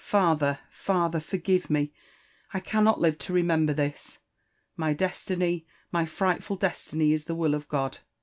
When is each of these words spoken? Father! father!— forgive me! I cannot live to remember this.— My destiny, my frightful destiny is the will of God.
Father! 0.03 0.57
father!— 0.71 1.19
forgive 1.33 1.69
me! 1.69 1.93
I 2.55 2.59
cannot 2.59 2.99
live 2.99 3.19
to 3.19 3.33
remember 3.33 3.71
this.— 3.71 4.17
My 4.75 4.93
destiny, 4.93 5.67
my 5.91 6.07
frightful 6.07 6.55
destiny 6.55 7.13
is 7.13 7.25
the 7.25 7.35
will 7.35 7.53
of 7.53 7.67
God. 7.67 7.99